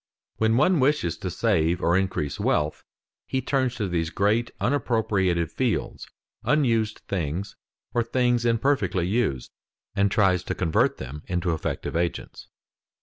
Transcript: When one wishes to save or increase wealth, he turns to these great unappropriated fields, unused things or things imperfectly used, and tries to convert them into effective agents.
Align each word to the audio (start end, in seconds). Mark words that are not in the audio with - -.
When 0.37 0.57
one 0.57 0.79
wishes 0.79 1.15
to 1.19 1.29
save 1.29 1.79
or 1.79 1.95
increase 1.95 2.39
wealth, 2.39 2.83
he 3.27 3.39
turns 3.39 3.75
to 3.75 3.87
these 3.87 4.09
great 4.09 4.49
unappropriated 4.59 5.51
fields, 5.51 6.07
unused 6.43 7.01
things 7.07 7.55
or 7.93 8.01
things 8.01 8.43
imperfectly 8.43 9.05
used, 9.05 9.51
and 9.95 10.09
tries 10.09 10.41
to 10.45 10.55
convert 10.55 10.97
them 10.97 11.21
into 11.27 11.53
effective 11.53 11.95
agents. 11.95 12.47